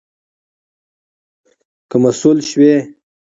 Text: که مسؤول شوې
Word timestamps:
که 1.89 1.95
مسؤول 2.03 2.37
شوې 2.49 2.73